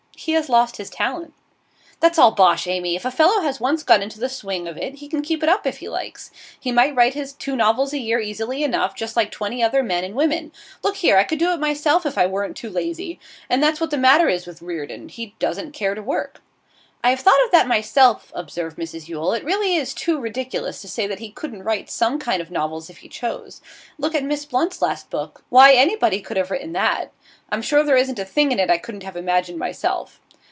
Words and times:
He 0.17 0.33
has 0.33 0.49
lost 0.49 0.77
his 0.77 0.91
talent.' 0.91 1.33
'That's 1.99 2.19
all 2.19 2.29
bosh, 2.29 2.67
Amy. 2.67 2.95
If 2.95 3.05
a 3.05 3.09
fellow 3.11 3.41
has 3.41 3.59
once 3.59 3.81
got 3.81 4.03
into 4.03 4.19
the 4.19 4.29
swing 4.29 4.67
of 4.67 4.77
it 4.77 4.97
he 4.97 5.07
can 5.07 5.23
keep 5.23 5.41
it 5.41 5.49
up 5.49 5.65
if 5.65 5.79
he 5.79 5.89
likes. 5.89 6.29
He 6.59 6.71
might 6.71 6.93
write 6.93 7.15
his 7.15 7.33
two 7.33 7.55
novels 7.55 7.91
a 7.91 7.97
year 7.97 8.19
easily 8.19 8.61
enough, 8.63 8.93
just 8.93 9.15
like 9.17 9.31
twenty 9.31 9.63
other 9.63 9.81
men 9.81 10.03
and 10.03 10.13
women. 10.13 10.51
Look 10.83 10.97
here, 10.97 11.17
I 11.17 11.23
could 11.23 11.39
do 11.39 11.49
it 11.53 11.59
myself 11.59 12.05
if 12.05 12.19
I 12.19 12.27
weren't 12.27 12.55
too 12.55 12.69
lazy. 12.69 13.19
And 13.49 13.63
that's 13.63 13.81
what's 13.81 13.89
the 13.89 13.97
matter 13.97 14.27
with 14.27 14.61
Reardon. 14.61 15.09
He 15.09 15.33
doesn't 15.39 15.71
care 15.71 15.95
to 15.95 16.03
work.' 16.03 16.39
'I 17.03 17.09
have 17.09 17.19
thought 17.21 17.39
that 17.51 17.67
myself;' 17.67 18.31
observed 18.35 18.77
Mrs 18.77 19.07
Yule. 19.07 19.33
'It 19.33 19.43
really 19.43 19.75
is 19.75 19.91
too 19.95 20.19
ridiculous 20.19 20.81
to 20.83 20.87
say 20.87 21.07
that 21.07 21.17
he 21.17 21.31
couldn't 21.31 21.63
write 21.63 21.89
some 21.89 22.19
kind 22.19 22.43
of 22.43 22.51
novels 22.51 22.91
if 22.91 22.97
he 22.97 23.09
chose. 23.09 23.59
Look 23.97 24.13
at 24.13 24.23
Miss 24.23 24.45
Blunt's 24.45 24.83
last 24.83 25.09
book; 25.09 25.43
why, 25.49 25.73
anybody 25.73 26.21
could 26.21 26.37
have 26.37 26.51
written 26.51 26.73
that. 26.73 27.11
I'm 27.49 27.63
sure 27.63 27.81
there 27.83 27.97
isn't 27.97 28.19
a 28.19 28.23
thing 28.23 28.51
in 28.51 28.59
it 28.59 28.69
I 28.69 28.77
couldn't 28.77 29.01
have 29.03 29.17
imagined 29.17 29.57
myself. 29.57 30.19